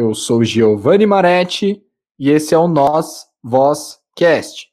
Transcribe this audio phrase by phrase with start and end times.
[0.00, 1.84] Eu sou Giovanni Maretti
[2.18, 4.72] e esse é o Nós Voz Cast.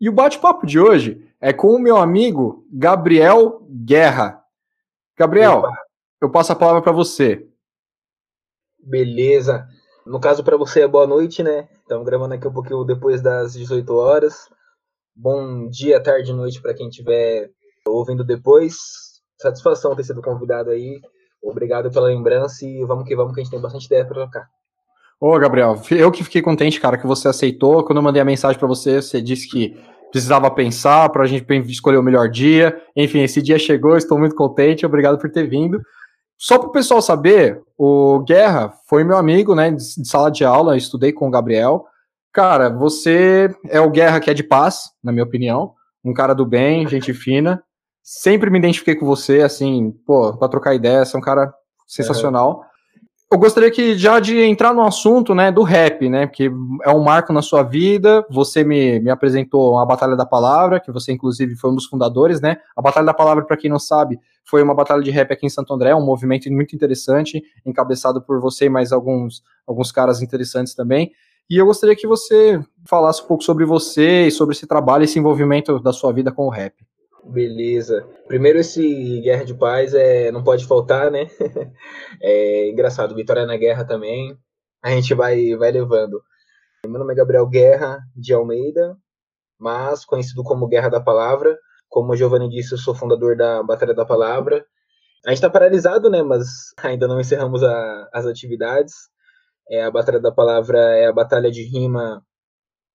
[0.00, 4.40] E o bate-papo de hoje é com o meu amigo Gabriel Guerra.
[5.18, 5.82] Gabriel, Opa.
[6.20, 7.44] eu passo a palavra para você.
[8.78, 9.66] Beleza.
[10.06, 11.68] No caso, para você é boa noite, né?
[11.80, 14.48] Estamos gravando aqui um pouquinho depois das 18 horas.
[15.12, 17.50] Bom dia, tarde, noite para quem estiver
[17.84, 18.76] ouvindo depois.
[19.42, 21.00] Satisfação ter sido convidado aí.
[21.42, 24.57] Obrigado pela lembrança e vamos que vamos, que a gente tem bastante ideia para trocar.
[25.20, 27.84] Ô, Gabriel, eu que fiquei contente, cara, que você aceitou.
[27.84, 29.76] Quando eu mandei a mensagem para você, você disse que
[30.10, 32.80] precisava pensar para a gente escolher o melhor dia.
[32.94, 34.86] Enfim, esse dia chegou, estou muito contente.
[34.86, 35.80] Obrigado por ter vindo.
[36.36, 40.76] Só para o pessoal saber, o Guerra foi meu amigo, né, de sala de aula,
[40.76, 41.84] estudei com o Gabriel.
[42.32, 45.74] Cara, você é o Guerra que é de paz, na minha opinião.
[46.04, 47.60] Um cara do bem, gente fina
[48.10, 51.52] sempre me identifiquei com você, assim, pô, pra trocar ideia, você é um cara
[51.86, 52.64] sensacional.
[53.30, 56.50] Eu gostaria que já de entrar no assunto, né, do rap, né, porque
[56.82, 60.90] é um marco na sua vida, você me, me apresentou a Batalha da Palavra, que
[60.90, 64.18] você inclusive foi um dos fundadores, né, a Batalha da Palavra, para quem não sabe,
[64.46, 68.40] foi uma batalha de rap aqui em Santo André, um movimento muito interessante, encabeçado por
[68.40, 71.12] você e mais alguns, alguns caras interessantes também,
[71.50, 75.18] e eu gostaria que você falasse um pouco sobre você e sobre esse trabalho, esse
[75.18, 76.74] envolvimento da sua vida com o rap.
[77.24, 78.06] Beleza.
[78.26, 81.26] Primeiro, esse Guerra de Paz é, não pode faltar, né?
[82.22, 84.36] é engraçado, Vitória na Guerra também.
[84.82, 86.22] A gente vai, vai levando.
[86.86, 88.96] Meu nome é Gabriel Guerra de Almeida,
[89.58, 91.58] mas conhecido como Guerra da Palavra.
[91.88, 94.64] Como o Giovanni disse, eu sou fundador da Batalha da Palavra.
[95.26, 96.22] A gente está paralisado, né?
[96.22, 96.46] Mas
[96.82, 98.94] ainda não encerramos a, as atividades.
[99.70, 102.22] É, a Batalha da Palavra é a batalha de rima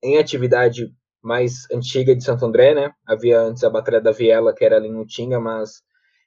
[0.02, 0.92] em atividade
[1.24, 2.92] mais antiga de Santo André, né?
[3.08, 5.82] Havia antes a Batalha da Viela, que era ali no Tinga, mas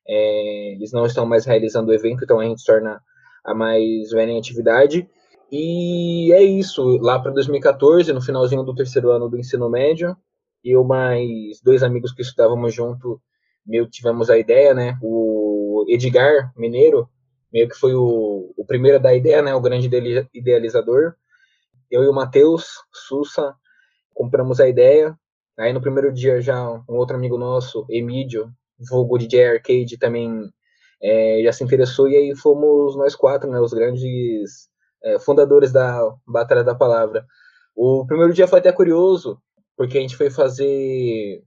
[0.09, 3.01] é, eles não estão mais realizando o evento, então a gente torna
[3.45, 5.09] a mais velha em atividade.
[5.53, 10.17] E é isso, lá para 2014, no finalzinho do terceiro ano do ensino médio,
[10.65, 13.21] eu mais dois amigos que estudávamos junto,
[13.65, 14.99] meio tivemos a ideia, né?
[15.03, 17.09] O Edgar Mineiro,
[17.53, 19.55] meio que foi o, o primeiro a dar a ideia, né?
[19.55, 19.89] O grande
[20.35, 21.15] idealizador.
[21.91, 23.55] Eu e o Matheus Sussa
[24.17, 25.17] compramos a ideia.
[25.59, 28.51] Aí no primeiro dia já um outro amigo nosso, Emílio,
[28.91, 30.51] vulgo DJ Arcade, também
[31.01, 34.69] é, já se interessou, e aí fomos nós quatro, né, os grandes
[35.05, 37.25] é, fundadores da Batalha da Palavra.
[37.75, 39.39] O primeiro dia foi até curioso,
[39.77, 41.43] porque a gente foi fazer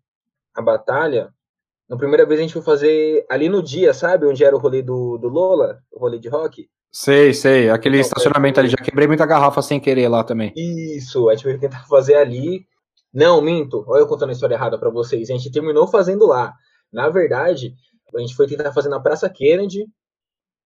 [0.56, 1.34] a batalha.
[1.90, 4.28] Na primeira vez a gente foi fazer ali no dia, sabe?
[4.28, 6.70] Onde era o rolê do, do Lola, o rolê de rock.
[6.92, 7.70] Sei, sei.
[7.70, 8.70] Aquele estacionamento ali.
[8.70, 10.52] Já quebrei muita garrafa sem querer lá também.
[10.56, 12.66] Isso, a gente vai tentar fazer ali.
[13.14, 13.84] Não, minto.
[13.88, 15.30] Olha eu contando a história errada para vocês.
[15.30, 16.54] A gente terminou fazendo lá.
[16.92, 17.74] Na verdade,
[18.16, 19.86] a gente foi tentar fazer na Praça Kennedy.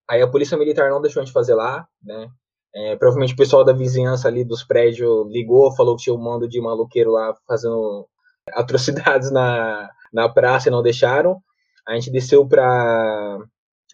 [0.10, 2.30] Aí a polícia militar não deixou a gente fazer lá, né?
[2.76, 6.48] É, provavelmente o pessoal da vizinhança ali dos prédios ligou, falou que tinha um mando
[6.48, 8.08] de maluqueiro lá fazendo
[8.54, 11.40] atrocidades na, na praça e não deixaram.
[11.88, 13.40] A gente desceu para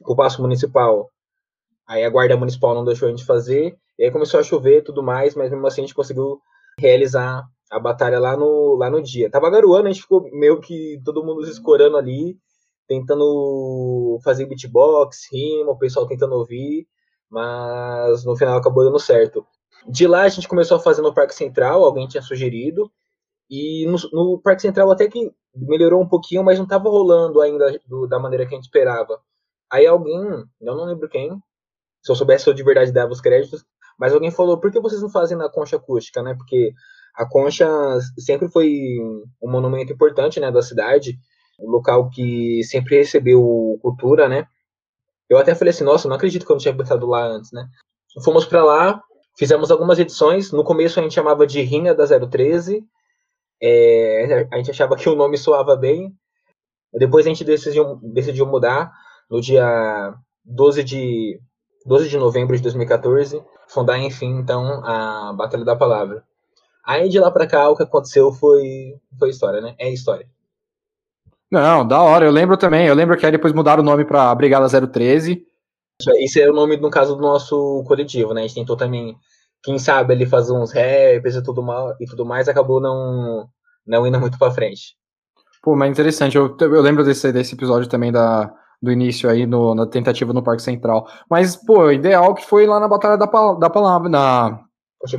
[0.06, 1.10] o Paço Municipal
[1.90, 4.84] Aí a guarda municipal não deixou a gente fazer, e aí começou a chover e
[4.84, 6.40] tudo mais, mas mesmo assim a gente conseguiu
[6.78, 9.30] realizar a batalha lá no, lá no dia.
[9.30, 12.38] Tava garoando, a gente ficou meio que todo mundo escorando ali,
[12.88, 16.88] tentando fazer beatbox, rima, o pessoal tentando ouvir,
[17.28, 19.44] mas no final acabou dando certo.
[19.88, 22.92] De lá a gente começou a fazer no Parque Central, alguém tinha sugerido,
[23.50, 27.80] e no, no Parque Central até que melhorou um pouquinho, mas não estava rolando ainda
[27.88, 29.20] do, da maneira que a gente esperava.
[29.72, 30.20] Aí alguém,
[30.62, 31.32] eu não lembro quem,
[32.02, 33.64] se eu soubesse, eu de verdade dava os créditos.
[33.98, 36.34] Mas alguém falou, por que vocês não fazem na concha acústica, né?
[36.34, 36.74] Porque
[37.16, 37.68] a concha
[38.18, 38.70] sempre foi
[39.42, 41.18] um monumento importante, né, da cidade,
[41.60, 44.48] um local que sempre recebeu cultura, né?
[45.30, 47.68] Eu até falei assim, nossa, não acredito que eu não tinha pensado lá antes, né?
[48.24, 49.04] Fomos para lá,
[49.38, 50.52] fizemos algumas edições.
[50.52, 52.84] No começo a gente chamava de Rinha da 013.
[53.62, 56.16] É, a gente achava que o nome soava bem.
[56.94, 58.92] Depois a gente decidiu, decidiu mudar
[59.30, 61.40] no dia 12 de
[61.90, 66.24] 12 de novembro de 2014, fundar, enfim, então, a Batalha da Palavra.
[66.86, 69.74] Aí de lá para cá, o que aconteceu foi, foi história, né?
[69.80, 70.28] É história.
[71.52, 72.86] Não, da hora, eu lembro também.
[72.86, 75.44] Eu lembro que aí depois mudaram o nome para Brigada 013.
[76.20, 78.42] Isso é o nome, no caso, do nosso coletivo, né?
[78.42, 79.18] A gente tentou também,
[79.64, 83.50] quem sabe, ali fazer uns raps e tudo, mal, e tudo mais, acabou não,
[83.86, 84.96] não indo muito para frente.
[85.64, 86.38] Pô, mas interessante.
[86.38, 90.44] Eu, eu lembro desse, desse episódio também da, do início aí no, na tentativa no
[90.44, 91.08] Parque Central.
[91.30, 94.60] Mas, pô, ideal que foi lá na Batalha da, da Palavra, na,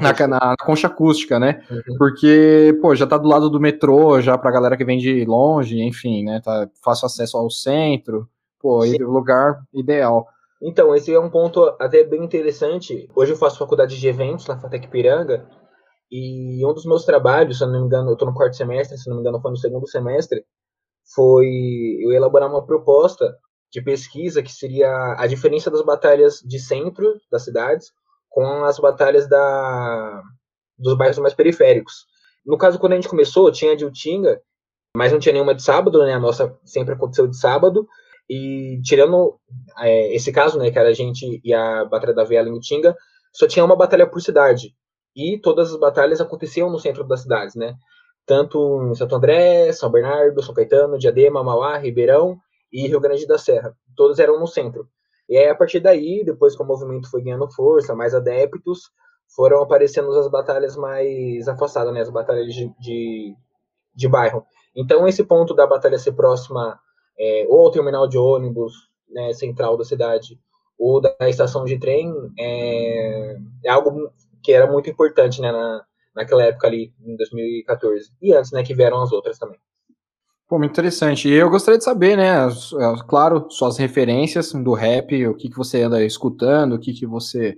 [0.00, 1.62] na, na, concha acústica, né?
[1.70, 1.98] Uhum.
[1.98, 5.80] Porque, pô, já tá do lado do metrô, já pra galera que vem de longe,
[5.82, 6.40] enfim, né?
[6.42, 8.28] Tá fácil acesso ao centro.
[8.60, 8.98] Pô, Sim.
[8.98, 10.26] lugar ideal.
[10.62, 13.08] Então, esse é um ponto até bem interessante.
[13.14, 15.46] Hoje eu faço faculdade de eventos na FATEC Piranga,
[16.10, 18.98] e um dos meus trabalhos, se eu não me engano, eu estou no quarto semestre,
[18.98, 20.44] se não me engano foi no segundo semestre,
[21.14, 21.46] foi
[22.00, 23.32] eu elaborar uma proposta
[23.72, 27.92] de pesquisa que seria a diferença das batalhas de centro das cidades
[28.28, 30.22] com as batalhas da,
[30.78, 32.06] dos bairros mais periféricos.
[32.44, 34.40] No caso, quando a gente começou, tinha de Utinga,
[34.96, 36.14] mas não tinha nenhuma de sábado, né?
[36.14, 37.86] A nossa sempre aconteceu de sábado.
[38.28, 39.38] E tirando
[39.78, 42.96] é, esse caso, né, que era a gente e a Batalha da Viela em Utinga,
[43.32, 44.74] só tinha uma batalha por cidade.
[45.14, 47.74] E todas as batalhas aconteciam no centro das cidades, né?
[48.24, 52.38] Tanto em Santo André, São Bernardo, São Caetano, Diadema, Mauá, Ribeirão
[52.72, 53.76] e Rio Grande da Serra.
[53.96, 54.88] Todos eram no centro.
[55.28, 58.90] E aí, a partir daí, depois que o movimento foi ganhando força, mais adeptos,
[59.34, 62.00] foram aparecendo as batalhas mais afastadas, né?
[62.00, 63.34] As batalhas de, de,
[63.94, 64.44] de bairro.
[64.74, 66.78] Então, esse ponto da batalha ser próxima
[67.18, 68.72] é, ou ao terminal de ônibus
[69.08, 70.38] né, central da cidade
[70.78, 74.10] ou da estação de trem é, é algo
[74.42, 75.84] que era muito importante né, na,
[76.14, 78.10] naquela época ali, em 2014.
[78.22, 79.58] E antes, né, que vieram as outras também.
[80.50, 81.28] Pô, muito interessante.
[81.28, 82.32] E eu gostaria de saber, né,
[83.06, 87.56] claro, suas referências do rap, o que, que você anda escutando, o que, que você.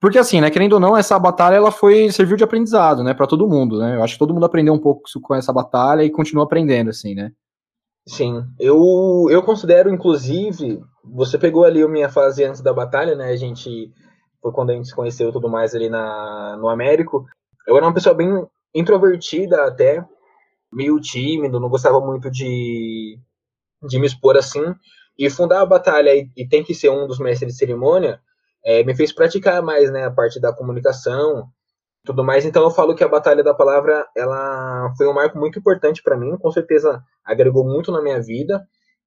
[0.00, 3.26] Porque assim, né, querendo ou não, essa batalha ela foi serviu de aprendizado, né, para
[3.26, 3.94] todo mundo, né?
[3.94, 7.14] Eu acho que todo mundo aprendeu um pouco com essa batalha e continua aprendendo assim,
[7.14, 7.30] né?
[8.08, 13.32] Sim, eu eu considero inclusive, você pegou ali a minha fase antes da batalha, né?
[13.32, 13.92] A gente
[14.40, 17.26] foi quando a gente se conheceu e tudo mais ali na no Américo.
[17.68, 20.02] Eu era uma pessoa bem introvertida até,
[20.72, 23.18] meio tímido, não gostava muito de,
[23.88, 24.74] de me expor assim.
[25.18, 28.20] E fundar a batalha e, e tem que ser um dos mestres de cerimônia
[28.64, 31.50] é, me fez praticar mais né, a parte da comunicação
[32.04, 32.44] tudo mais.
[32.44, 36.16] Então eu falo que a Batalha da Palavra ela foi um marco muito importante para
[36.16, 38.66] mim, com certeza agregou muito na minha vida,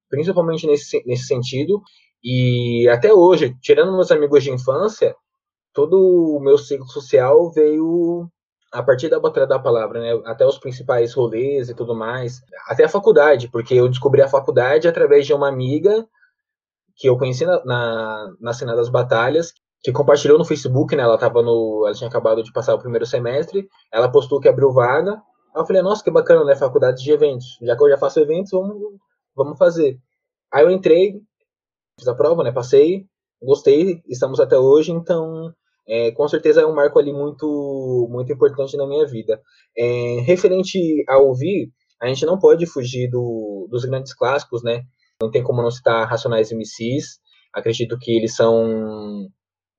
[0.10, 1.82] principalmente nesse, nesse sentido.
[2.24, 5.16] E até hoje, tirando meus amigos de infância,
[5.74, 5.98] todo
[6.38, 8.30] o meu ciclo social veio
[8.74, 10.20] a partir da Batalha da Palavra, né?
[10.26, 12.42] Até os principais rolês e tudo mais.
[12.68, 16.08] Até a faculdade, porque eu descobri a faculdade através de uma amiga
[16.96, 19.54] que eu conheci na, na, na cena das batalhas,
[19.84, 21.04] que compartilhou no Facebook, né?
[21.04, 21.84] Ela tava no.
[21.86, 23.70] Ela tinha acabado de passar o primeiro semestre.
[23.92, 25.22] Ela postou que abriu vaga.
[25.56, 26.56] Aí eu falei, nossa, que bacana, né?
[26.56, 27.58] Faculdade de eventos.
[27.62, 28.76] Já que eu já faço eventos, vamos,
[29.36, 30.00] vamos fazer.
[30.52, 31.22] Aí eu entrei,
[32.00, 32.52] fiz a prova, né?
[32.52, 33.06] Passei,
[33.42, 35.54] gostei, estamos até hoje, então
[35.88, 39.42] é, com certeza é um marco ali muito, muito importante na minha vida.
[39.78, 41.72] É, referente a ouvir,
[42.02, 44.84] a gente não pode fugir do, dos grandes clássicos, né?
[45.22, 47.20] Não tem como não citar Racionais MCs.
[47.54, 49.28] Acredito que eles são.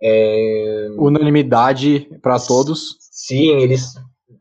[0.02, 0.88] É...
[0.98, 2.96] Unanimidade para todos.
[3.10, 3.94] Sim, eles.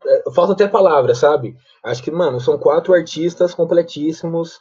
[0.06, 1.56] É, falta até palavra, sabe?
[1.82, 4.58] Acho que, mano, são quatro artistas completíssimos.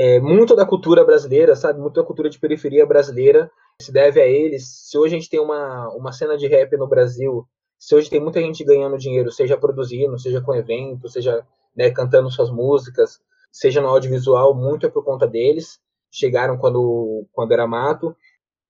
[0.00, 1.80] É, muito da cultura brasileira, sabe?
[1.80, 3.50] Muito da cultura de periferia brasileira
[3.82, 4.86] se deve a eles.
[4.88, 7.44] Se hoje a gente tem uma, uma cena de rap no Brasil,
[7.76, 11.44] se hoje tem muita gente ganhando dinheiro, seja produzindo, seja com evento, seja
[11.76, 13.18] né, cantando suas músicas,
[13.50, 15.80] seja no audiovisual, muito é por conta deles.
[16.12, 18.14] Chegaram quando, quando era mato.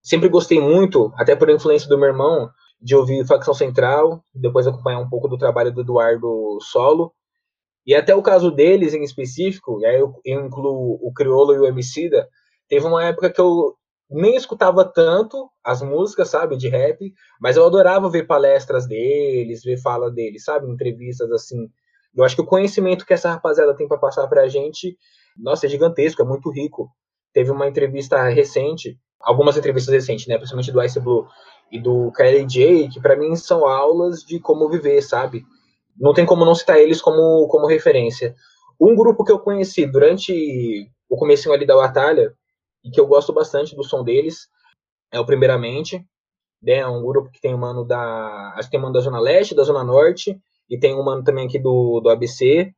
[0.02, 2.50] Sempre gostei muito, até por influência do meu irmão,
[2.81, 7.12] de ouvir Facção Central, depois acompanhar um pouco do trabalho do Eduardo Solo.
[7.88, 11.65] E até o caso deles em específico, e aí eu, incluo o Criolo e o
[11.65, 12.29] Emicida,
[12.69, 13.74] teve uma época que eu
[14.10, 17.10] nem escutava tanto as músicas, sabe, de rap,
[17.41, 21.67] mas eu adorava ver palestras deles, ver fala deles, sabe, entrevistas assim.
[22.15, 24.94] Eu acho que o conhecimento que essa rapaziada tem para passar pra gente,
[25.34, 26.91] nossa, é gigantesco, é muito rico.
[27.32, 31.27] Teve uma entrevista recente, algumas entrevistas recentes, né, principalmente do Ice Blue
[31.72, 35.43] e do KLJ, que para mim são aulas de como viver, sabe?
[35.98, 38.34] Não tem como não citar eles como, como referência.
[38.81, 42.32] Um grupo que eu conheci durante o começo ali da batalha,
[42.84, 44.48] e que eu gosto bastante do som deles.
[45.12, 46.05] É o Primeiramente,
[46.62, 48.55] né, é um grupo que tem um mano da.
[48.56, 50.38] Acho que tem um mano da Zona Leste, da Zona Norte,
[50.69, 52.72] e tem um mano também aqui do, do ABC.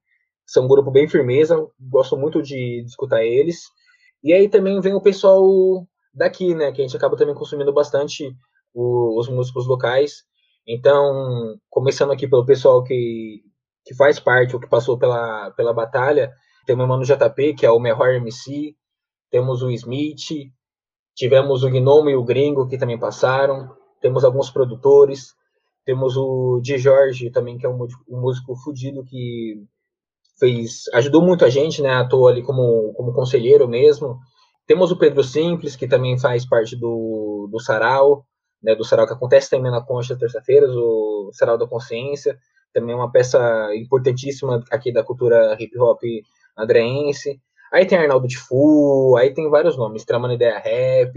[0.46, 3.62] São um grupo bem firmeza, gosto muito de, de escutar eles.
[4.22, 8.32] E aí também vem o pessoal daqui, né, que a gente acaba também consumindo bastante
[8.74, 10.24] o, os músicos locais.
[10.66, 13.42] Então, começando aqui pelo pessoal que,
[13.84, 16.32] que faz parte, ou que passou pela, pela batalha,
[16.66, 18.74] tem o mano JP, que é o melhor MC,
[19.30, 20.50] temos o Smith,
[21.14, 25.34] tivemos o Gnome e o Gringo, que também passaram, temos alguns produtores,
[25.84, 29.64] temos o Di Jorge também, que é um, um músico fudido que
[30.38, 34.18] fez, ajudou muito a gente, né, atuou ali como, como conselheiro mesmo,
[34.66, 38.24] temos o Pedro Simples, que também faz parte do, do Sarau,
[38.62, 42.38] né, do Sarau que acontece também na Concha terça-feiras, o Sarau da Consciência,
[42.72, 46.00] também uma peça importantíssima aqui da cultura hip hop
[46.56, 47.40] andreense.
[47.72, 51.12] Aí tem Arnaldo Tifu, aí tem vários nomes, Tramando Ideia Rap,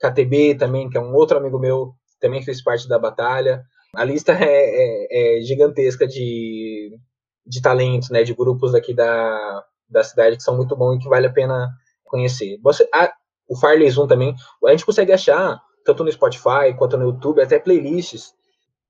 [0.00, 3.64] KTB também, que é um outro amigo meu, também fez parte da batalha.
[3.94, 6.98] A lista é, é, é gigantesca de,
[7.46, 11.08] de talentos, né, de grupos aqui da, da cidade que são muito bons e que
[11.08, 11.70] vale a pena
[12.04, 12.58] conhecer.
[12.62, 13.12] Você, a,
[13.48, 14.34] o Farley Zoom também,
[14.64, 18.34] a gente consegue achar, tanto no Spotify quanto no YouTube, até playlists.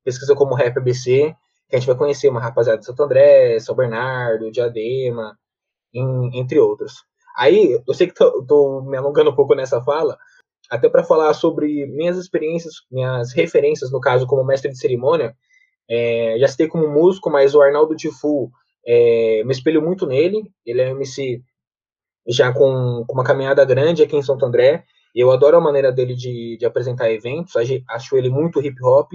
[0.05, 1.35] Pesquisa como Rap ABC,
[1.69, 5.39] que a gente vai conhecer uma rapaziada de Santo André, São Bernardo, Diadema,
[5.95, 7.05] em, entre outros.
[7.37, 10.19] Aí, eu sei que tô, tô me alongando um pouco nessa fala,
[10.71, 15.37] até para falar sobre minhas experiências, minhas referências, no caso, como mestre de cerimônia.
[15.89, 18.51] É, já citei como músico, mas o Arnaldo Tifu,
[18.87, 20.51] é, me espelho muito nele.
[20.65, 21.43] Ele é MC
[22.27, 24.85] já com, com, uma caminhada grande aqui em Santo André.
[25.15, 27.55] Eu adoro a maneira dele de, de apresentar eventos,
[27.89, 29.13] acho ele muito hip hop.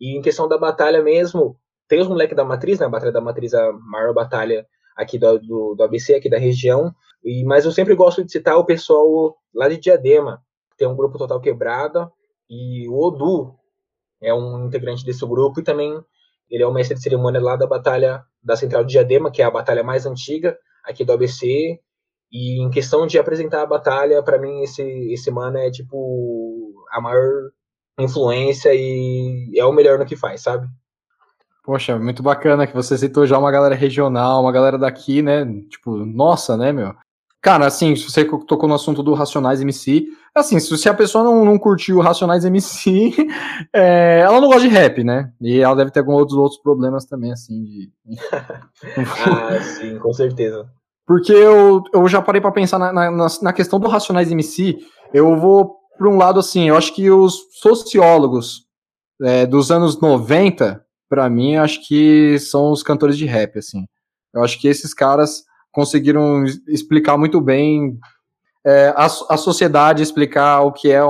[0.00, 1.58] E em questão da batalha mesmo,
[1.88, 2.86] tem os moleques da Matriz, né?
[2.86, 4.66] A Batalha da Matriz, a maior batalha
[4.96, 6.94] aqui do, do, do ABC, aqui da região.
[7.24, 10.42] E, mas eu sempre gosto de citar o pessoal lá de Diadema,
[10.76, 12.10] tem um grupo Total Quebrada,
[12.48, 13.54] e o Odu
[14.20, 16.00] é um integrante desse grupo, e também
[16.50, 19.44] ele é o mestre de cerimônia lá da Batalha da Central de Diadema, que é
[19.44, 21.80] a batalha mais antiga aqui do ABC,
[22.30, 24.82] e em questão de apresentar a batalha, para mim esse,
[25.12, 27.50] esse mano é tipo a maior
[27.98, 30.66] influência e é o melhor no que faz, sabe?
[31.64, 35.44] Poxa, muito bacana que você citou já uma galera regional, uma galera daqui, né?
[35.68, 36.94] Tipo, nossa, né, meu?
[37.40, 41.44] Cara, assim, se você tocou no assunto do Racionais MC, assim, se a pessoa não,
[41.44, 43.12] não curtiu o Racionais MC,
[43.72, 45.32] é, ela não gosta de rap, né?
[45.40, 47.92] E ela deve ter alguns outros, outros problemas também, assim, de...
[49.26, 50.68] ah, sim, com certeza.
[51.08, 54.78] Porque eu, eu já parei para pensar na, na, na, questão do Racionais MC,
[55.14, 58.66] eu vou para um lado assim, eu acho que os sociólogos
[59.22, 63.86] é, dos anos 90, para mim, acho que são os cantores de rap, assim.
[64.34, 67.98] Eu acho que esses caras conseguiram explicar muito bem
[68.66, 71.00] é, a, a sociedade, explicar o que é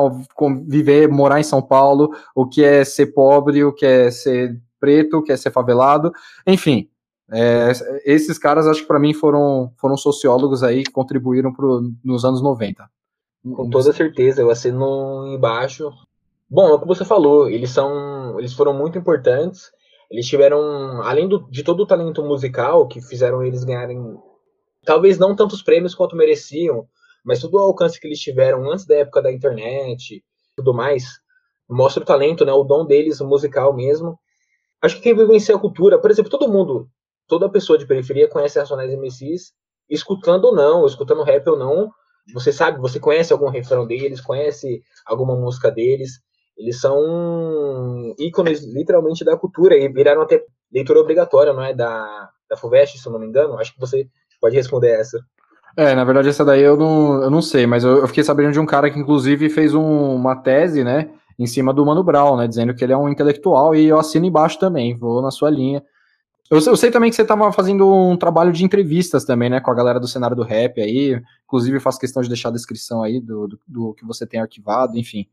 [0.64, 5.18] viver, morar em São Paulo, o que é ser pobre, o que é ser preto,
[5.18, 6.12] o que é ser favelado,
[6.46, 6.88] enfim.
[7.30, 7.72] É,
[8.04, 12.42] esses caras, acho que para mim foram, foram sociólogos aí que contribuíram pro, nos anos
[12.42, 12.88] 90.
[13.54, 15.90] Com toda certeza, eu assino embaixo.
[16.48, 19.70] Bom, é o que você falou, eles são, eles foram muito importantes.
[20.10, 24.18] Eles tiveram, além do, de todo o talento musical que fizeram eles ganharem
[24.84, 26.86] talvez não tantos prêmios quanto mereciam,
[27.22, 30.24] mas todo o alcance que eles tiveram antes da época da internet
[30.58, 31.04] tudo mais,
[31.68, 34.18] mostra o talento, né, o dom deles, o musical mesmo.
[34.82, 36.88] Acho que quem vivencia a cultura, por exemplo, todo mundo,
[37.28, 39.52] toda pessoa de periferia conhece Racionais MCs,
[39.88, 41.90] escutando ou não, escutando rap ou não,
[42.32, 46.20] você sabe, você conhece algum refrão deles, conhece alguma música deles,
[46.56, 50.42] eles são ícones literalmente da cultura e viraram até
[50.72, 54.08] leitura obrigatória, não é, da, da FUVEST, se eu não me engano, acho que você
[54.40, 55.18] Pode responder essa.
[55.76, 58.52] É, na verdade, essa daí eu não, eu não sei, mas eu, eu fiquei sabendo
[58.52, 62.36] de um cara que, inclusive, fez um, uma tese, né, em cima do Mano Brown,
[62.36, 65.50] né, dizendo que ele é um intelectual, e eu assino embaixo também, vou na sua
[65.50, 65.82] linha.
[66.50, 69.70] Eu, eu sei também que você estava fazendo um trabalho de entrevistas também, né, com
[69.70, 73.20] a galera do cenário do rap aí, inclusive faço questão de deixar a descrição aí
[73.20, 75.26] do, do, do que você tem arquivado, enfim.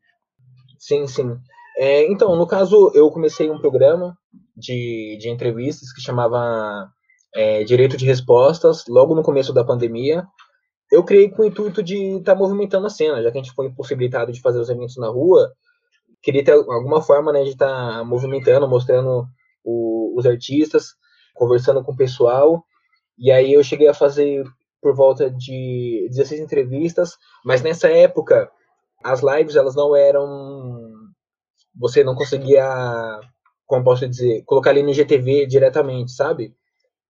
[0.78, 1.38] Sim, sim.
[1.78, 4.18] É, então, no caso, eu comecei um programa
[4.56, 6.90] de, de entrevistas que chamava
[7.34, 10.26] é, direito de respostas logo no começo da pandemia.
[10.92, 13.54] Eu criei com o intuito de estar tá movimentando a cena, já que a gente
[13.54, 15.52] foi impossibilitado de fazer os eventos na rua,
[16.22, 19.28] queria ter alguma forma né, de estar tá movimentando, mostrando
[19.64, 20.96] o, os artistas,
[21.36, 22.66] conversando com o pessoal.
[23.18, 24.44] E aí eu cheguei a fazer
[24.82, 28.52] por volta de 16 entrevistas, mas nessa época
[29.04, 30.92] as lives elas não eram
[31.76, 32.66] você não conseguia
[33.68, 36.56] como posso dizer, colocar ali no GTV diretamente, sabe?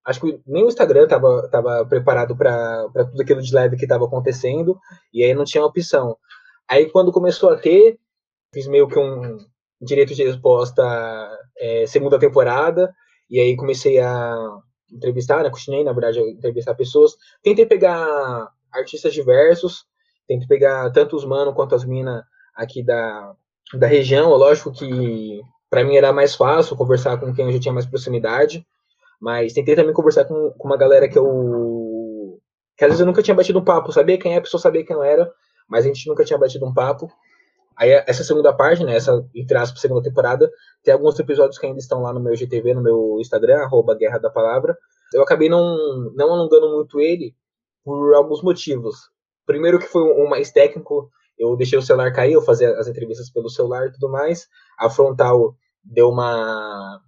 [0.05, 4.05] acho que nem o Instagram estava tava preparado para tudo aquilo de live que estava
[4.05, 4.79] acontecendo,
[5.11, 6.15] e aí não tinha opção.
[6.69, 7.99] Aí quando começou a ter,
[8.53, 9.37] fiz meio que um
[9.81, 10.83] direito de resposta
[11.57, 12.93] é, segunda temporada,
[13.29, 14.35] e aí comecei a
[14.91, 17.15] entrevistar, né, continuei, na verdade, a entrevistar pessoas.
[17.41, 19.85] Tentei pegar artistas diversos,
[20.27, 22.23] tentei pegar tanto os mano quanto as minas
[22.55, 23.33] aqui da,
[23.73, 24.29] da região.
[24.31, 28.65] Lógico que para mim era mais fácil conversar com quem eu já tinha mais proximidade,
[29.19, 32.39] mas tentei também conversar com, com uma galera que eu.
[32.77, 33.91] que às vezes eu nunca tinha batido um papo.
[33.91, 35.31] Sabia quem é, a pessoa sabia quem eu era,
[35.67, 37.11] mas a gente nunca tinha batido um papo.
[37.77, 40.49] Aí essa segunda página, essa, entre aspas, segunda temporada,
[40.83, 44.17] tem alguns episódios que ainda estão lá no meu GTV, no meu Instagram, arroba Guerra
[44.17, 44.77] da Palavra.
[45.13, 45.77] Eu acabei não,
[46.15, 47.35] não alongando muito ele
[47.83, 48.95] por alguns motivos.
[49.45, 53.29] Primeiro que foi um mais técnico, eu deixei o celular cair, eu fazia as entrevistas
[53.29, 54.47] pelo celular e tudo mais.
[54.79, 57.01] A frontal deu uma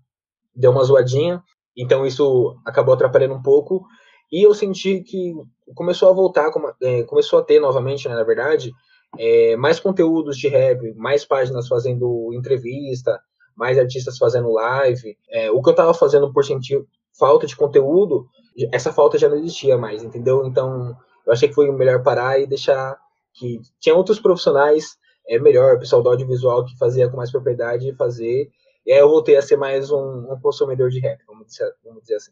[0.56, 1.42] deu uma zoadinha.
[1.76, 3.86] Então isso acabou atrapalhando um pouco.
[4.32, 5.34] E eu senti que
[5.74, 8.74] começou a voltar, é, começou a ter novamente, né, na verdade,
[9.18, 13.20] é, mais conteúdos de rap, mais páginas fazendo entrevista,
[13.56, 15.18] mais artistas fazendo live.
[15.30, 16.84] É, o que eu tava fazendo por sentir
[17.18, 18.28] falta de conteúdo,
[18.72, 20.46] essa falta já não existia mais, entendeu?
[20.46, 20.96] Então,
[21.26, 22.98] eu achei que foi melhor parar e deixar
[23.34, 24.98] que tinha outros profissionais
[25.28, 28.50] é melhor, o pessoal do audiovisual que fazia com mais propriedade fazer.
[28.86, 32.02] E aí eu voltei a ser mais um, um consumidor de rap, vamos dizer, vamos
[32.02, 32.32] dizer assim.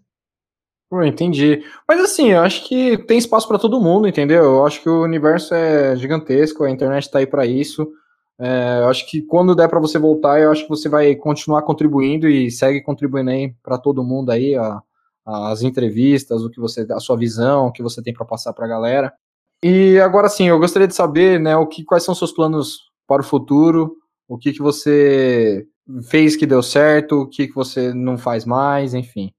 [0.89, 1.63] Pô, entendi.
[1.87, 4.43] Mas assim, eu acho que tem espaço para todo mundo, entendeu?
[4.43, 7.91] Eu acho que o universo é gigantesco, a internet está aí para isso.
[8.39, 11.63] É, eu acho que quando der para você voltar, eu acho que você vai continuar
[11.63, 14.81] contribuindo e segue contribuindo aí para todo mundo aí, a,
[15.25, 18.65] as entrevistas, o que você, a sua visão, o que você tem para passar para
[18.65, 19.13] a galera.
[19.63, 23.21] E agora sim, eu gostaria de saber, né, o que, quais são seus planos para
[23.21, 23.95] o futuro,
[24.27, 25.65] o que, que você
[26.09, 29.31] fez que deu certo, o que, que você não faz mais, enfim.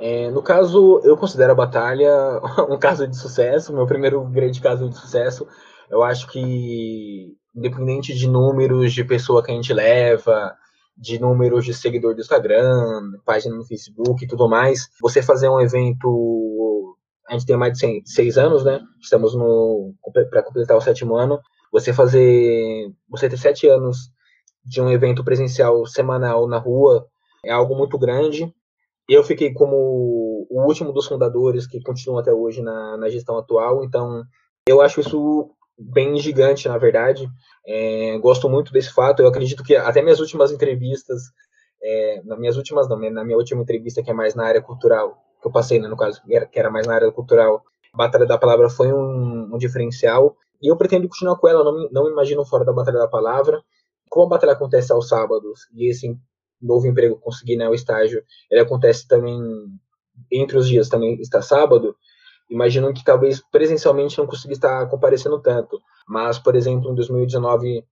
[0.00, 2.40] É, no caso, eu considero a batalha
[2.70, 5.46] um caso de sucesso, meu primeiro grande caso de sucesso.
[5.90, 10.54] Eu acho que, independente de números de pessoa que a gente leva,
[10.96, 15.60] de números de seguidor do Instagram, página no Facebook e tudo mais, você fazer um
[15.60, 16.96] evento.
[17.28, 18.80] A gente tem mais de seis anos, né?
[19.00, 19.94] Estamos no
[20.30, 21.40] para completar o sétimo ano.
[21.72, 22.92] Você fazer.
[23.08, 24.10] Você ter sete anos
[24.64, 27.06] de um evento presencial semanal na rua
[27.44, 28.52] é algo muito grande
[29.08, 33.82] eu fiquei como o último dos fundadores que continuam até hoje na, na gestão atual,
[33.84, 34.22] então
[34.66, 37.28] eu acho isso bem gigante, na verdade.
[37.66, 39.20] É, gosto muito desse fato.
[39.22, 41.22] Eu acredito que até minhas últimas entrevistas,
[41.82, 45.16] é, nas minhas últimas não, na minha última entrevista que é mais na área cultural,
[45.40, 47.62] que eu passei, né, no caso, que era, que era mais na área cultural,
[47.94, 50.36] Batalha da Palavra foi um, um diferencial.
[50.60, 53.62] E eu pretendo continuar com ela, não não imagino fora da Batalha da Palavra.
[54.10, 56.16] Como a batalha acontece aos sábados, e esse
[56.60, 59.38] novo emprego, conseguir né, o estágio, ele acontece também
[60.30, 61.94] entre os dias, também está sábado,
[62.50, 65.80] imagino que talvez presencialmente não consiga estar comparecendo tanto.
[66.06, 67.84] Mas, por exemplo, em 2019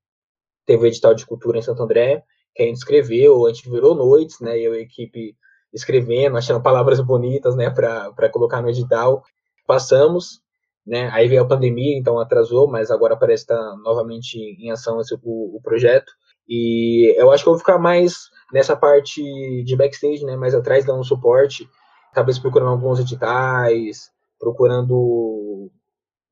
[0.64, 3.94] teve o edital de cultura em Santo André, que a gente escreveu, a gente virou
[3.94, 5.36] noites, né, eu e a equipe
[5.72, 9.22] escrevendo, achando palavras bonitas, né, para colocar no edital.
[9.66, 10.40] Passamos,
[10.86, 15.14] né, aí veio a pandemia, então atrasou, mas agora parece estar novamente em ação esse,
[15.14, 16.10] o, o projeto.
[16.48, 19.22] E eu acho que eu vou ficar mais nessa parte
[19.64, 21.68] de backstage, né, mais atrás, dando suporte,
[22.14, 25.70] talvez procurando alguns editais, procurando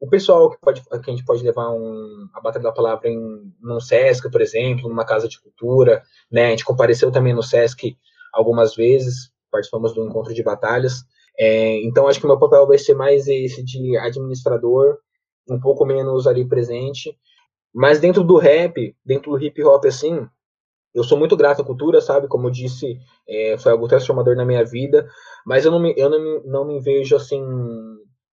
[0.01, 3.53] o pessoal que, pode, que a gente pode levar um, a Batalha da Palavra em
[3.61, 7.97] num Sesc, por exemplo, numa casa de cultura, né, a gente compareceu também no Sesc
[8.33, 11.05] algumas vezes, participamos do encontro de batalhas,
[11.39, 14.99] é, então acho que o meu papel vai ser mais esse de administrador,
[15.49, 17.17] um pouco menos ali presente,
[17.75, 20.29] mas dentro do rap, dentro do hip hop, assim,
[20.95, 22.29] eu sou muito grato à cultura, sabe?
[22.29, 25.09] Como eu disse, é, foi algo transformador na minha vida.
[25.45, 27.43] Mas eu não me, eu não me, não me vejo, assim,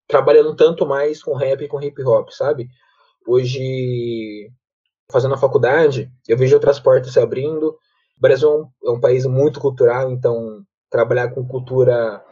[0.07, 2.67] trabalhando tanto mais com rap e com hip hop, sabe?
[3.27, 4.51] Hoje,
[5.11, 7.69] fazendo a faculdade, eu vejo outras portas se abrindo.
[8.17, 12.23] O Brasil é um, é país muito cultural, então trabalhar com cultura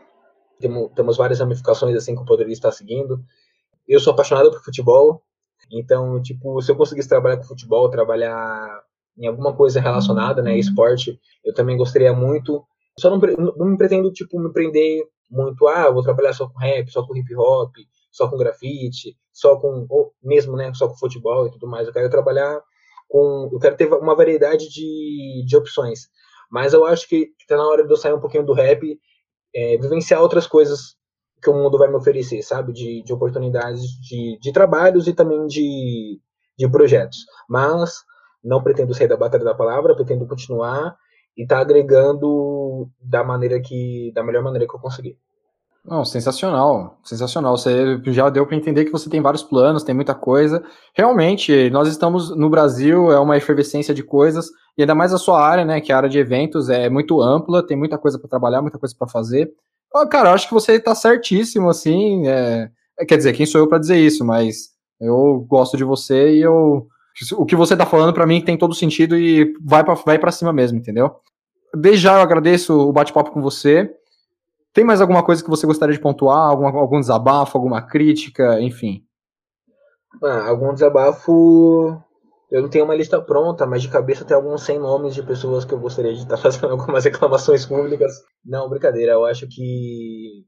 [0.60, 3.24] temos, temos várias ramificações assim que eu poderia estar seguindo.
[3.88, 5.24] Eu sou apaixonado por futebol,
[5.72, 8.84] então, tipo, se eu conseguisse trabalhar com futebol, trabalhar
[9.18, 12.64] em alguma coisa relacionada, né, esporte, eu também gostaria muito.
[12.98, 13.20] Só não,
[13.58, 17.16] não me pretendo, tipo, me prender muito, ah, vou trabalhar só com rap, só com
[17.16, 17.74] hip hop,
[18.12, 21.88] só com grafite, só com, ou mesmo, né, só com futebol e tudo mais.
[21.88, 22.62] Eu quero trabalhar
[23.08, 26.10] com, eu quero ter uma variedade de, de opções.
[26.52, 29.00] Mas eu acho que está na hora de eu sair um pouquinho do rap,
[29.54, 30.98] é, vivenciar outras coisas
[31.42, 32.74] que o mundo vai me oferecer, sabe?
[32.74, 36.20] De, de oportunidades de, de trabalhos e também de,
[36.58, 37.18] de projetos.
[37.48, 38.04] Mas
[38.44, 40.96] não pretendo sair da batalha da palavra, pretendo continuar
[41.38, 45.18] e tá agregando da maneira que, da melhor maneira que eu conseguir.
[45.86, 47.58] Não, sensacional, sensacional.
[47.58, 50.62] Você já deu para entender que você tem vários planos, tem muita coisa.
[50.94, 55.42] Realmente, nós estamos no Brasil, é uma efervescência de coisas, e ainda mais a sua
[55.42, 58.30] área, né, que é a área de eventos, é muito ampla, tem muita coisa para
[58.30, 59.50] trabalhar, muita coisa para fazer.
[60.12, 62.28] Cara, eu acho que você está certíssimo, assim.
[62.28, 62.70] É...
[63.08, 66.88] Quer dizer, quem sou eu para dizer isso, mas eu gosto de você e eu.
[67.38, 70.54] O que você está falando para mim tem todo sentido e vai para vai cima
[70.54, 71.16] mesmo, entendeu?
[71.74, 73.92] Desde já eu agradeço o bate-papo com você.
[74.74, 76.50] Tem mais alguma coisa que você gostaria de pontuar?
[76.50, 79.04] Algum, algum desabafo, alguma crítica, enfim?
[80.24, 82.02] Ah, algum desabafo
[82.52, 85.64] eu não tenho uma lista pronta, mas de cabeça tem alguns 100 nomes de pessoas
[85.64, 88.24] que eu gostaria de estar fazendo algumas reclamações públicas.
[88.44, 90.46] Não, brincadeira, eu acho que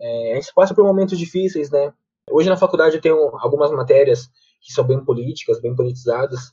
[0.00, 1.92] é, a gente passa por momentos difíceis, né?
[2.30, 4.28] Hoje na faculdade eu tenho algumas matérias
[4.66, 6.52] que são bem políticas, bem politizadas.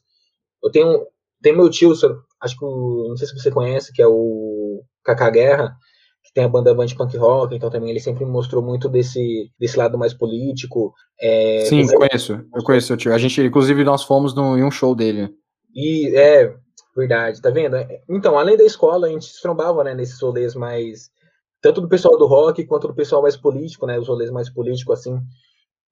[0.64, 1.08] Eu tenho,
[1.42, 1.92] tem meu tio,
[2.40, 5.76] acho que não sei se você conhece, que é o Kaká Guerra.
[6.24, 9.78] que tem a banda Band Punk Rock, então também ele sempre mostrou muito desse, desse
[9.78, 10.94] lado mais político.
[11.20, 13.14] É, Sim, conheço, eu conheço o tio.
[13.14, 15.30] A gente, inclusive, nós fomos no, em um show dele.
[15.76, 16.56] E, é,
[16.96, 17.76] verdade, tá vendo?
[18.08, 21.10] Então, além da escola, a gente se trombava, né, nesses rolês mais,
[21.62, 25.00] tanto do pessoal do rock, quanto do pessoal mais político, né, os rolês mais políticos,
[25.00, 25.20] assim,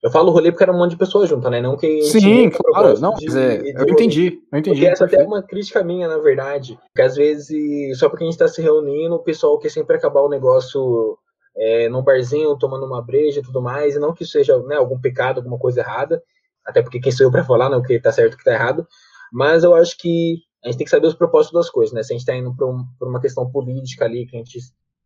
[0.04, 1.62] eu falo rolê porque era um monte de pessoas junto, né?
[1.62, 4.80] Não que Sim, claro, não, de, é, eu entendi, eu entendi.
[4.80, 6.80] Porque essa até é uma crítica minha, na verdade.
[6.96, 10.22] Que às vezes, só porque a gente tá se reunindo, o pessoal quer sempre acabar
[10.22, 11.18] o negócio
[11.56, 15.00] é, num barzinho, tomando uma breja e tudo mais, e não que seja né, algum
[15.00, 16.24] pecado, alguma coisa errada,
[16.66, 18.44] até porque quem sou eu pra falar, né, o que tá certo e o que
[18.44, 18.88] tá errado,
[19.32, 22.04] mas eu acho que a gente tem que saber os propósitos das coisas, né?
[22.04, 24.60] Se a gente tá indo pra, um, pra uma questão política ali, que a gente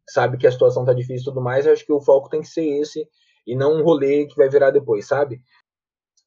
[0.08, 2.42] sabe que a situação tá difícil e tudo mais, eu acho que o foco tem
[2.42, 3.08] que ser esse,
[3.46, 5.42] e não um rolê que vai virar depois, sabe?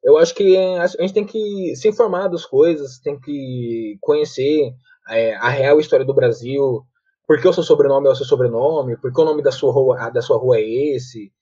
[0.03, 4.73] Eu acho que a gente tem que se informar das coisas, tem que conhecer
[5.11, 6.85] é, a real história do Brasil,
[7.27, 9.73] por que o seu sobrenome é o seu sobrenome, por que o nome da sua
[9.73, 11.33] rua, da sua rua é esse,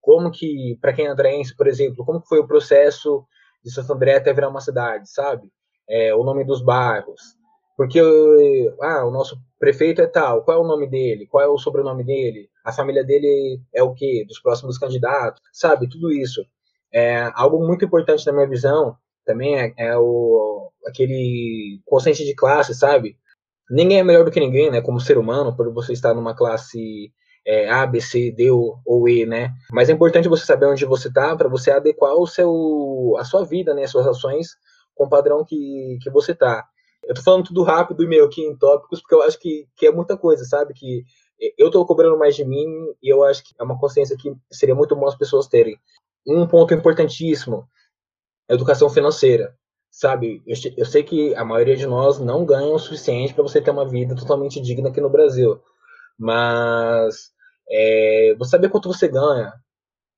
[0.00, 3.26] como que, para quem é andrense, por exemplo, como que foi o processo
[3.64, 5.50] de Santo André até virar uma cidade, sabe?
[5.88, 7.20] É, o nome dos bairros.
[7.76, 8.00] Porque
[8.80, 11.26] ah, o nosso prefeito é tal, qual é o nome dele?
[11.26, 12.48] Qual é o sobrenome dele?
[12.64, 14.24] A família dele é o quê?
[14.26, 15.42] Dos próximos candidatos?
[15.52, 15.88] Sabe?
[15.88, 16.44] Tudo isso.
[16.92, 22.74] É, algo muito importante na minha visão também é, é o, aquele consciência de classe,
[22.74, 23.16] sabe?
[23.70, 24.80] Ninguém é melhor do que ninguém, né?
[24.80, 27.10] Como ser humano, por você estar numa classe
[27.46, 29.52] é, A, B, C, D ou, ou, E, né?
[29.72, 33.44] Mas é importante você saber onde você está para você adequar o seu, a sua
[33.44, 33.86] vida, né?
[33.86, 34.48] Suas ações
[34.94, 36.64] com o padrão que, que você está.
[37.06, 39.86] Eu tô falando tudo rápido e meio aqui em tópicos, porque eu acho que, que
[39.86, 40.74] é muita coisa, sabe?
[40.74, 41.04] Que
[41.58, 42.66] eu tô cobrando mais de mim
[43.02, 45.78] e eu acho que é uma consciência que seria muito bom as pessoas terem.
[46.26, 47.68] Um ponto importantíssimo,
[48.48, 49.54] educação financeira,
[49.90, 50.42] sabe?
[50.46, 53.70] Eu, eu sei que a maioria de nós não ganha o suficiente para você ter
[53.70, 55.60] uma vida totalmente digna aqui no Brasil,
[56.18, 57.32] mas
[57.68, 59.52] é, você saber quanto você ganha,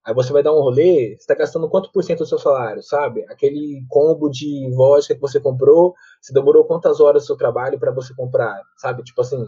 [0.06, 2.80] Aí você vai dar um rolê, você está gastando quanto por cento do seu salário,
[2.80, 3.24] sabe?
[3.28, 7.90] Aquele combo de vodka que você comprou, você demorou quantas horas do seu trabalho para
[7.90, 9.02] você comprar, sabe?
[9.02, 9.44] Tipo assim,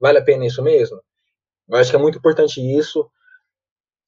[0.00, 0.98] vale a pena isso mesmo?
[1.68, 3.06] Eu acho que é muito importante isso.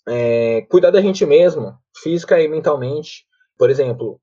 [0.08, 3.26] É, cuidar da gente mesmo, física e mentalmente.
[3.58, 4.18] Por exemplo,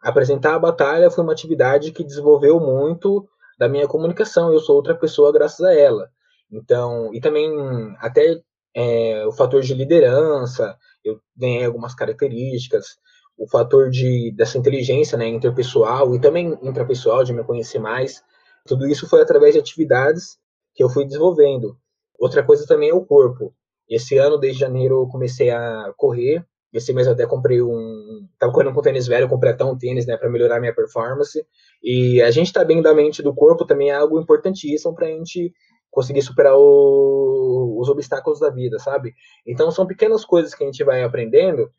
[0.00, 4.50] apresentar a batalha foi uma atividade que desenvolveu muito da minha comunicação.
[4.50, 6.08] Eu sou outra pessoa graças a ela.
[6.50, 7.50] Então, e também
[7.98, 8.40] até
[8.74, 12.98] é, o fator de liderança, eu ganhei algumas características,
[13.36, 18.22] o fator de, dessa inteligência né, interpessoal e também intrapessoal, de me conhecer mais.
[18.66, 20.38] Tudo isso foi através de atividades
[20.74, 21.76] que eu fui desenvolvendo.
[22.18, 23.54] Outra coisa também é o corpo.
[23.88, 26.44] Esse ano, desde janeiro, eu comecei a correr.
[26.72, 28.26] Esse mês eu até comprei um.
[28.38, 31.44] Tava correndo com tênis velho, comprei até um tênis, né, para melhorar minha performance.
[31.82, 35.10] E a gente tá bem da mente do corpo também é algo importantíssimo para a
[35.10, 35.52] gente
[35.92, 39.14] conseguir superar o, os obstáculos da vida, sabe?
[39.46, 41.70] Então são pequenas coisas que a gente vai aprendendo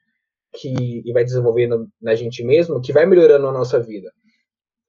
[0.54, 4.14] que e vai desenvolvendo na gente mesmo, que vai melhorando a nossa vida.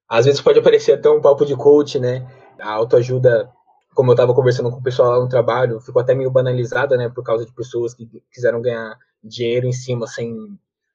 [0.09, 2.31] Às vezes pode aparecer até um papo de coach, né?
[2.61, 3.51] A autoajuda,
[3.95, 7.09] como eu estava conversando com o pessoal lá no trabalho, ficou até meio banalizada, né?
[7.09, 10.37] Por causa de pessoas que quiseram ganhar dinheiro em cima sem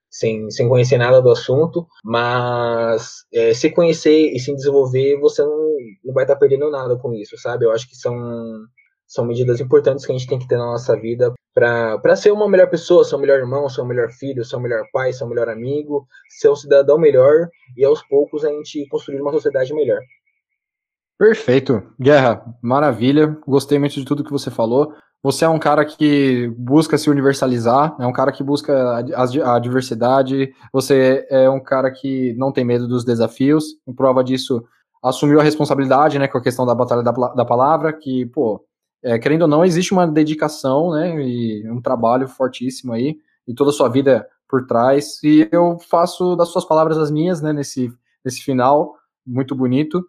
[0.10, 5.69] sem, sem conhecer nada do assunto, mas é, se conhecer e se desenvolver, você não,
[6.04, 7.66] não vai estar tá perdendo nada com isso, sabe?
[7.66, 8.16] Eu acho que são,
[9.08, 12.48] são medidas importantes que a gente tem que ter na nossa vida para ser uma
[12.48, 15.24] melhor pessoa, ser um melhor irmão, ser um melhor filho, ser um melhor pai, ser
[15.24, 19.74] um melhor amigo, ser um cidadão melhor e aos poucos a gente construir uma sociedade
[19.74, 20.00] melhor.
[21.18, 21.84] Perfeito.
[22.00, 23.38] Guerra, maravilha.
[23.46, 24.94] Gostei muito de tudo que você falou.
[25.22, 29.60] Você é um cara que busca se universalizar, é um cara que busca a, a,
[29.60, 34.64] diversidade, você é um cara que não tem medo dos desafios, em prova disso,
[35.02, 38.64] assumiu a responsabilidade, né, com a questão da batalha da, da palavra, que, pô,
[39.04, 43.70] é, querendo ou não, existe uma dedicação, né, e um trabalho fortíssimo aí, e toda
[43.70, 47.92] a sua vida por trás, e eu faço das suas palavras as minhas, né, nesse,
[48.24, 50.04] nesse final, muito bonito.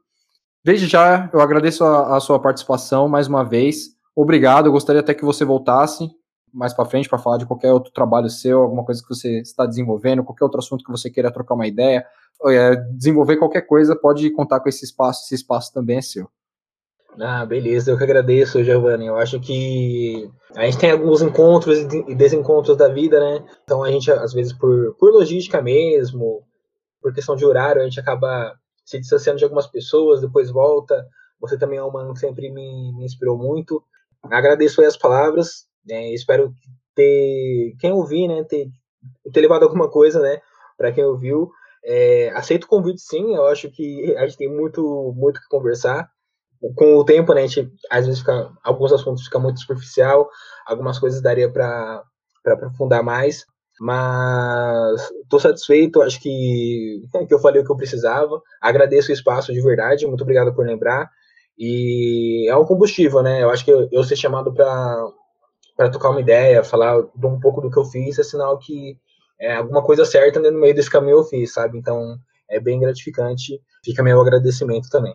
[0.64, 5.14] Desde já, eu agradeço a, a sua participação mais uma vez, Obrigado, eu gostaria até
[5.14, 6.10] que você voltasse
[6.52, 9.66] mais para frente para falar de qualquer outro trabalho seu, alguma coisa que você está
[9.66, 12.04] desenvolvendo, qualquer outro assunto que você queira trocar uma ideia,
[12.46, 16.28] é, desenvolver qualquer coisa, pode contar com esse espaço, esse espaço também é seu.
[17.18, 19.06] Ah, beleza, eu que agradeço, Giovanni.
[19.06, 23.44] Eu acho que a gente tem alguns encontros e desencontros da vida, né?
[23.64, 26.42] Então a gente, às vezes, por, por logística mesmo,
[27.02, 31.04] por questão de horário, a gente acaba se distanciando de algumas pessoas, depois volta.
[31.40, 33.82] Você também é um humano que sempre me, me inspirou muito.
[34.22, 36.52] Agradeço aí as palavras, né, espero
[36.94, 38.68] ter, quem ouvir, né, ter,
[39.32, 40.40] ter levado alguma coisa, né,
[40.76, 41.50] para quem ouviu.
[41.84, 46.10] É, aceito o convite sim, eu acho que a gente tem muito, muito que conversar.
[46.76, 50.28] com o tempo, né, a gente, às vezes fica, alguns assuntos ficam muito superficial,
[50.66, 52.02] algumas coisas daria para
[52.46, 53.46] aprofundar mais,
[53.80, 59.52] mas estou satisfeito, acho que, que eu falei o que eu precisava, agradeço o espaço
[59.52, 61.10] de verdade, muito obrigado por lembrar,
[61.58, 65.02] e é um combustível, né, eu acho que eu, eu ser chamado para
[65.88, 68.98] tocar uma ideia, falar um pouco do que eu fiz, é sinal que
[69.40, 72.18] é, alguma coisa certa no meio desse caminho eu fiz, sabe, então
[72.50, 75.14] é bem gratificante, fica meu agradecimento também.